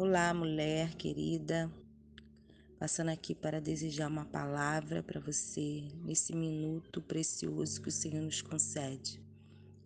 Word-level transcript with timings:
Olá, 0.00 0.32
mulher 0.32 0.94
querida, 0.94 1.68
passando 2.78 3.08
aqui 3.08 3.34
para 3.34 3.60
desejar 3.60 4.06
uma 4.06 4.24
palavra 4.24 5.02
para 5.02 5.18
você 5.18 5.82
nesse 6.04 6.32
minuto 6.36 7.02
precioso 7.02 7.82
que 7.82 7.88
o 7.88 7.92
Senhor 7.92 8.22
nos 8.22 8.40
concede. 8.40 9.20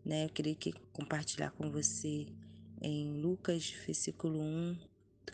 Né? 0.04 0.26
Eu 0.26 0.28
queria 0.28 0.54
que 0.54 0.74
compartilhar 0.92 1.50
com 1.52 1.70
você 1.70 2.26
em 2.82 3.22
Lucas, 3.22 3.72
versículo 3.86 4.38
1, 4.38 4.76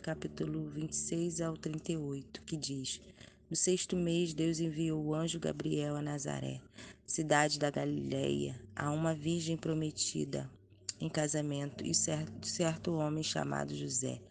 capítulo 0.01 0.69
26 0.69 1.41
ao 1.41 1.57
38, 1.57 2.41
que 2.43 2.55
diz: 2.55 3.01
No 3.49 3.57
sexto 3.57 3.97
mês, 3.97 4.33
Deus 4.33 4.61
enviou 4.61 5.03
o 5.03 5.13
anjo 5.13 5.41
Gabriel 5.41 5.97
a 5.97 6.01
Nazaré, 6.01 6.61
cidade 7.05 7.59
da 7.59 7.69
Galileia, 7.69 8.57
a 8.73 8.89
uma 8.91 9.13
virgem 9.13 9.57
prometida 9.57 10.49
em 11.01 11.09
casamento 11.09 11.85
e 11.85 11.93
certo, 11.93 12.47
certo 12.47 12.93
homem 12.93 13.23
chamado 13.23 13.75
José, 13.75 14.21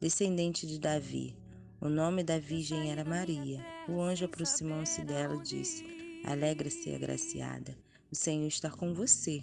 descendente 0.00 0.66
de 0.66 0.78
Davi. 0.78 1.36
O 1.80 1.88
nome 1.88 2.22
da 2.22 2.38
virgem 2.38 2.90
era 2.90 3.04
Maria. 3.04 3.64
O 3.88 4.00
anjo 4.00 4.24
aproximou-se 4.24 5.02
dela 5.02 5.36
e 5.36 5.42
disse: 5.42 5.84
Alegra-se, 6.24 6.94
agraciada. 6.94 7.76
O 8.10 8.16
Senhor 8.16 8.46
está 8.46 8.70
com 8.70 8.94
você. 8.94 9.42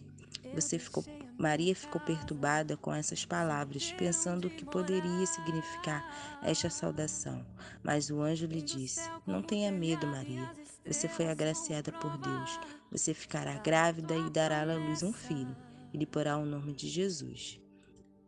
Você 0.53 0.77
ficou 0.77 1.03
Maria 1.37 1.75
ficou 1.75 1.99
perturbada 1.99 2.77
com 2.77 2.93
essas 2.93 3.25
palavras, 3.25 3.91
pensando 3.93 4.47
o 4.47 4.49
que 4.49 4.63
poderia 4.63 5.25
significar 5.25 6.39
esta 6.43 6.69
saudação. 6.69 7.43
Mas 7.81 8.09
o 8.09 8.21
anjo 8.21 8.45
lhe 8.45 8.61
disse: 8.61 9.09
Não 9.25 9.41
tenha 9.41 9.71
medo, 9.71 10.05
Maria. 10.05 10.49
Você 10.85 11.07
foi 11.07 11.27
agraciada 11.27 11.91
por 11.91 12.17
Deus. 12.17 12.59
Você 12.91 13.13
ficará 13.13 13.55
grávida 13.55 14.15
e 14.15 14.29
dará 14.29 14.61
à 14.61 14.75
luz 14.75 15.01
um 15.01 15.11
filho 15.11 15.55
e 15.93 15.97
lhe 15.97 16.05
porá 16.05 16.37
o 16.37 16.45
nome 16.45 16.73
de 16.73 16.87
Jesus. 16.87 17.59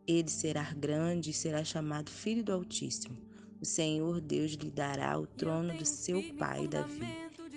Ele 0.06 0.28
será 0.28 0.72
grande 0.72 1.30
e 1.30 1.34
será 1.34 1.64
chamado 1.64 2.10
Filho 2.10 2.44
do 2.44 2.52
Altíssimo. 2.52 3.16
O 3.60 3.64
Senhor 3.64 4.20
Deus 4.20 4.52
lhe 4.52 4.70
dará 4.70 5.18
o 5.18 5.26
trono 5.26 5.76
do 5.76 5.84
seu 5.84 6.22
pai 6.34 6.68
Davi, 6.68 7.06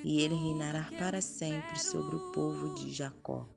e 0.04 0.22
ele 0.22 0.34
reinará 0.34 0.90
para 0.98 1.22
sempre 1.22 1.80
sobre 1.80 2.16
o 2.16 2.32
povo 2.32 2.74
de 2.74 2.92
Jacó. 2.92 3.48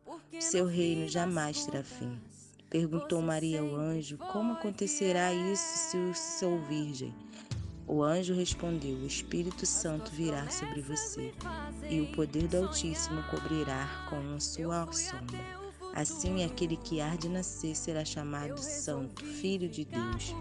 Seu 0.40 0.66
reino 0.66 1.08
jamais 1.08 1.64
terá 1.64 1.82
fim. 1.82 2.20
Perguntou 2.68 3.22
Maria 3.22 3.60
ao 3.60 3.76
anjo: 3.76 4.18
Como 4.18 4.54
acontecerá 4.54 5.32
isso 5.32 5.90
se 5.90 5.96
eu 5.96 6.14
sou 6.14 6.58
virgem? 6.62 7.14
O 7.86 8.02
anjo 8.02 8.34
respondeu: 8.34 8.96
O 8.96 9.06
Espírito 9.06 9.64
Santo 9.64 10.10
virá 10.10 10.50
sobre 10.50 10.80
você, 10.80 11.32
e 11.88 12.00
o 12.00 12.10
poder 12.12 12.48
do 12.48 12.58
Altíssimo 12.58 13.22
cobrirá 13.24 14.06
com 14.08 14.34
a 14.34 14.40
sua 14.40 14.90
sombra. 14.92 15.61
Assim, 15.94 16.42
aquele 16.42 16.76
que 16.76 17.00
há 17.00 17.14
de 17.16 17.28
nascer 17.28 17.76
será 17.76 18.04
chamado 18.04 18.58
Santo, 18.58 19.24
Filho 19.24 19.68
de 19.68 19.84
Deus. 19.84 20.34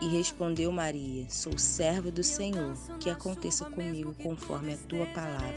E 0.00 0.08
respondeu 0.08 0.70
Maria: 0.72 1.26
Sou 1.30 1.56
servo 1.56 2.10
do 2.10 2.22
Senhor, 2.22 2.76
que 2.98 3.08
aconteça 3.08 3.64
comigo 3.70 4.14
conforme 4.22 4.74
a 4.74 4.76
tua 4.76 5.06
palavra. 5.06 5.54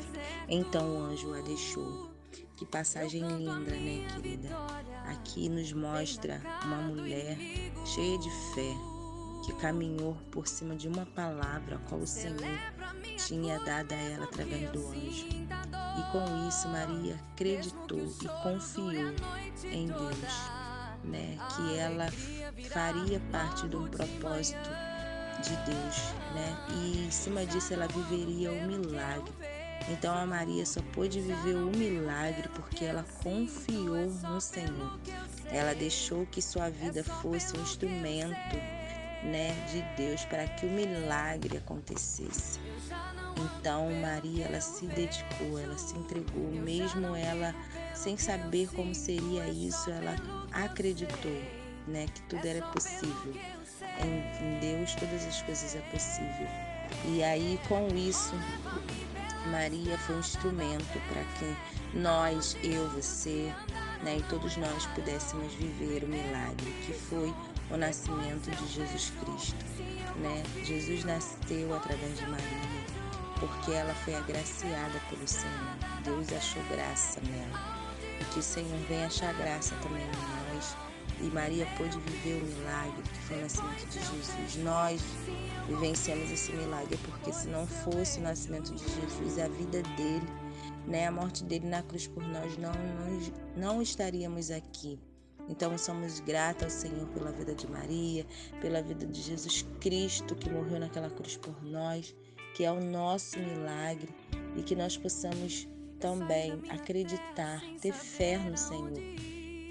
Então 0.47 0.95
o 0.95 1.03
anjo 1.03 1.33
a 1.33 1.41
deixou. 1.41 2.09
Que 2.55 2.65
passagem 2.65 3.21
linda, 3.21 3.71
né, 3.71 4.05
querida? 4.13 4.49
Aqui 5.05 5.49
nos 5.49 5.71
mostra 5.73 6.41
uma 6.65 6.81
mulher 6.81 7.37
cheia 7.85 8.17
de 8.17 8.29
fé, 8.53 8.75
que 9.49 9.55
caminhou 9.55 10.15
por 10.29 10.47
cima 10.47 10.75
de 10.75 10.87
uma 10.87 11.07
palavra 11.07 11.77
a 11.77 11.89
qual 11.89 12.01
o 12.01 12.07
Senhor 12.07 12.37
tinha 13.17 13.57
dado 13.59 13.93
a 13.93 13.95
ela 13.95 14.25
através 14.25 14.69
do 14.69 14.87
anjo. 14.87 15.27
E 15.27 16.11
com 16.11 16.47
isso 16.47 16.67
Maria 16.67 17.19
acreditou 17.33 18.13
e 18.21 18.27
confiou 18.43 19.13
em 19.63 19.87
Deus, 19.87 20.33
né, 21.03 21.37
que 21.55 21.77
ela 21.77 22.07
faria 22.69 23.19
parte 23.31 23.67
de 23.67 23.75
um 23.75 23.87
propósito 23.87 24.69
de 25.41 25.55
Deus, 25.65 25.97
né? 26.35 26.57
E 26.75 27.05
em 27.07 27.11
cima 27.11 27.43
disso 27.45 27.73
ela 27.73 27.87
viveria 27.87 28.51
o 28.51 28.67
milagre. 28.67 29.33
Então 29.89 30.13
a 30.15 30.25
Maria 30.27 30.65
só 30.65 30.81
pôde 30.93 31.21
viver 31.21 31.55
o 31.55 31.71
milagre 31.75 32.47
porque 32.49 32.85
ela 32.85 33.03
confiou 33.23 34.11
no 34.11 34.39
Senhor. 34.39 34.99
Ela 35.45 35.73
deixou 35.73 36.27
que 36.27 36.41
sua 36.41 36.69
vida 36.69 37.03
fosse 37.03 37.57
um 37.57 37.61
instrumento 37.61 38.78
né, 39.23 39.53
de 39.71 39.81
Deus 40.01 40.23
para 40.25 40.47
que 40.47 40.65
o 40.65 40.69
milagre 40.69 41.57
acontecesse. 41.57 42.59
Então 43.37 43.89
Maria 44.01 44.45
ela 44.45 44.61
se 44.61 44.85
dedicou, 44.87 45.59
ela 45.59 45.77
se 45.77 45.95
entregou, 45.97 46.51
mesmo 46.51 47.15
ela 47.15 47.53
sem 47.93 48.17
saber 48.17 48.69
como 48.75 48.93
seria 48.95 49.47
isso, 49.47 49.89
ela 49.89 50.15
acreditou, 50.51 51.41
né, 51.87 52.05
que 52.13 52.21
tudo 52.23 52.45
era 52.45 52.65
possível. 52.67 53.33
Em 53.99 54.59
Deus 54.59 54.95
todas 54.95 55.25
as 55.25 55.41
coisas 55.41 55.75
é 55.75 55.81
possível. 55.91 56.47
E 57.05 57.23
aí 57.23 57.59
com 57.67 57.87
isso 57.95 58.33
Maria 59.51 59.97
foi 59.99 60.15
um 60.15 60.19
instrumento 60.19 60.99
para 61.07 61.23
que 61.37 61.97
nós, 61.97 62.57
eu, 62.63 62.89
você, 62.89 63.53
né, 64.03 64.17
e 64.17 64.23
todos 64.23 64.57
nós 64.57 64.85
pudéssemos 64.87 65.53
viver 65.53 66.03
o 66.03 66.07
milagre 66.07 66.71
que 66.85 66.93
foi 66.93 67.33
o 67.71 67.77
nascimento 67.77 68.49
de 68.49 68.67
Jesus 68.67 69.11
Cristo. 69.19 69.65
Né? 70.17 70.43
Jesus 70.63 71.03
nasceu 71.05 71.73
através 71.75 72.17
de 72.17 72.25
Maria, 72.25 72.85
porque 73.39 73.71
ela 73.71 73.93
foi 73.95 74.15
agraciada 74.15 74.99
pelo 75.09 75.27
Senhor. 75.27 75.77
Deus 76.03 76.31
achou 76.33 76.63
graça 76.63 77.21
nela. 77.21 77.79
E 78.19 78.25
que 78.25 78.39
o 78.39 78.43
Senhor 78.43 78.77
venha 78.87 79.07
achar 79.07 79.33
graça 79.35 79.75
também 79.81 80.03
em 80.03 80.55
nós. 80.55 80.75
E 81.21 81.29
Maria 81.31 81.67
pôde 81.77 81.97
viver 81.99 82.41
o 82.41 82.45
milagre 82.45 83.01
que 83.03 83.19
foi 83.27 83.37
o 83.37 83.41
nascimento 83.41 83.85
de 83.87 83.99
Jesus. 83.99 84.55
Nós 84.57 85.01
vivenciamos 85.67 86.31
esse 86.31 86.51
milagre 86.53 86.97
porque 87.05 87.33
se 87.33 87.47
não 87.47 87.67
fosse 87.67 88.19
o 88.19 88.23
nascimento 88.23 88.73
de 88.73 88.83
Jesus, 88.83 89.37
a 89.39 89.47
vida 89.49 89.81
dele, 89.97 90.27
né, 90.87 91.07
a 91.07 91.11
morte 91.11 91.43
dele 91.43 91.67
na 91.67 91.83
cruz 91.83 92.07
por 92.07 92.23
nós, 92.23 92.57
não, 92.57 92.71
não, 92.71 93.73
não 93.73 93.81
estaríamos 93.81 94.49
aqui. 94.49 94.97
Então 95.49 95.75
somos 95.77 96.19
gratos 96.19 96.63
ao 96.63 96.69
Senhor 96.69 97.07
pela 97.07 97.31
vida 97.31 97.55
de 97.55 97.69
Maria, 97.69 98.25
pela 98.61 98.81
vida 98.81 99.05
de 99.05 99.21
Jesus 99.21 99.65
Cristo 99.81 100.35
que 100.35 100.49
morreu 100.49 100.79
naquela 100.79 101.09
cruz 101.09 101.35
por 101.35 101.63
nós, 101.63 102.15
que 102.55 102.63
é 102.63 102.71
o 102.71 102.79
nosso 102.79 103.39
milagre 103.39 104.09
e 104.55 104.61
que 104.61 104.75
nós 104.75 104.95
possamos 104.95 105.67
também 105.99 106.61
acreditar, 106.69 107.61
ter 107.81 107.93
fé 107.93 108.37
no 108.37 108.57
Senhor 108.57 108.93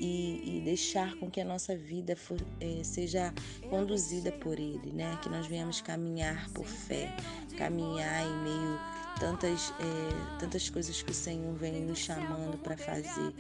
e, 0.01 0.59
e 0.59 0.61
deixar 0.65 1.15
com 1.17 1.31
que 1.31 1.41
a 1.41 1.45
nossa 1.45 1.77
vida 1.77 2.15
for, 2.15 2.39
é, 2.61 2.83
seja 2.85 3.33
conduzida 3.69 4.31
por 4.33 4.59
Ele, 4.59 4.93
né? 4.93 5.19
Que 5.23 5.29
nós 5.29 5.47
venhamos 5.47 5.81
caminhar 5.81 6.49
por 6.51 6.67
fé, 6.67 7.15
caminhar 7.57 8.25
em 8.25 8.43
meio 8.43 8.79
tantas, 9.19 9.73
é, 9.81 10.39
tantas 10.39 10.71
coisas 10.71 11.03
que 11.03 11.11
o 11.11 11.15
Senhor 11.15 11.55
vem 11.55 11.83
nos 11.83 11.99
chamando 11.99 12.59
para 12.59 12.77
fazer, 12.77 13.33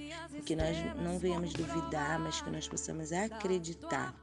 que 0.44 0.54
nós 0.54 0.76
não 1.02 1.18
venhamos 1.18 1.52
duvidar, 1.52 2.18
mas 2.18 2.40
que 2.40 2.50
nós 2.50 2.68
possamos 2.68 3.12
acreditar, 3.12 4.14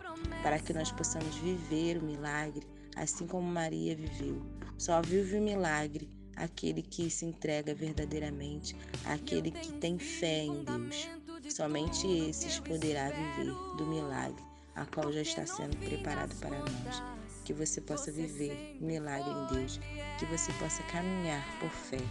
para 0.43 0.59
que 0.59 0.73
nós 0.73 0.91
possamos 0.91 1.35
viver 1.35 1.97
o 1.97 2.03
milagre, 2.03 2.67
assim 2.95 3.25
como 3.25 3.47
Maria 3.47 3.95
viveu. 3.95 4.41
Só 4.77 5.01
vive 5.01 5.38
o 5.38 5.41
milagre 5.41 6.09
aquele 6.35 6.81
que 6.81 7.09
se 7.09 7.25
entrega 7.25 7.73
verdadeiramente, 7.73 8.75
aquele 9.05 9.51
que 9.51 9.72
tem 9.73 9.97
fé 9.97 10.43
em 10.43 10.63
Deus. 10.63 11.09
Somente 11.49 12.05
esses 12.07 12.59
poderá 12.59 13.09
viver 13.09 13.51
do 13.77 13.85
milagre, 13.85 14.43
a 14.75 14.85
qual 14.85 15.11
já 15.13 15.22
está 15.22 15.45
sendo 15.45 15.77
preparado 15.77 16.35
para 16.39 16.59
nós 16.59 17.24
que 17.45 17.53
você 17.53 17.79
possa 17.79 18.11
viver 18.11 18.75
milagre 18.81 19.29
em 19.29 19.56
Deus, 19.56 19.79
que 20.17 20.25
você 20.25 20.51
possa 20.53 20.81
caminhar 20.83 21.45
por 21.59 21.69
fé, 21.69 22.01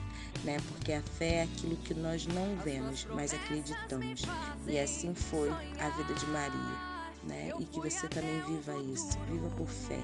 né? 0.44 0.56
Porque 0.68 0.92
a 0.92 1.02
fé 1.02 1.34
é 1.34 1.42
aquilo 1.42 1.76
que 1.76 1.92
nós 1.92 2.26
não 2.28 2.56
vemos, 2.58 3.04
mas 3.06 3.34
acreditamos. 3.34 4.22
E 4.66 4.78
assim 4.78 5.12
foi 5.12 5.50
a 5.50 5.88
vida 5.90 6.14
de 6.14 6.26
Maria, 6.26 6.78
né? 7.24 7.52
E 7.58 7.64
que 7.64 7.80
você 7.80 8.08
também 8.08 8.40
viva 8.42 8.74
isso, 8.92 9.18
viva 9.28 9.50
por 9.50 9.66
fé, 9.66 10.00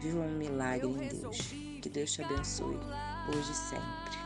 viva 0.00 0.20
um 0.20 0.36
milagre 0.36 0.86
em 0.86 1.08
Deus. 1.08 1.38
Que 1.80 1.88
Deus 1.88 2.12
te 2.12 2.22
abençoe 2.22 2.76
hoje 3.28 3.50
e 3.50 3.54
sempre. 3.54 4.25